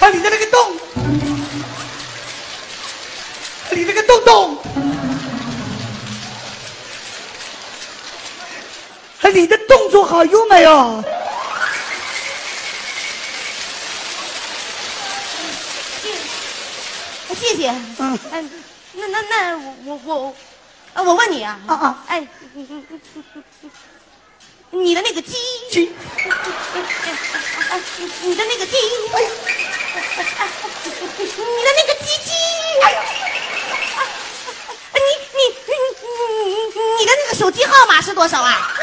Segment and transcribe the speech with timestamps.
[0.00, 0.76] 啊，你的那个动，
[3.70, 4.56] 你那个洞洞，
[9.22, 11.02] 啊，你的动作好优美哦。
[17.38, 17.70] 谢谢。
[17.98, 18.18] 嗯。
[18.32, 18.42] 哎，
[18.94, 20.34] 那那那我我
[20.94, 22.04] 啊，我问你啊，啊啊。
[22.08, 22.26] 哎，
[24.70, 25.34] 你的那个鸡，
[25.70, 25.85] 鸡，
[27.98, 28.76] 哎你的那个鸡，
[29.12, 29.22] 哎
[31.16, 31.24] 你
[31.64, 32.30] 的那个鸡鸡，
[32.82, 32.84] 哎
[34.92, 35.00] 你
[35.32, 35.72] 你你
[36.02, 38.75] 你你的那个手机号码是多少啊？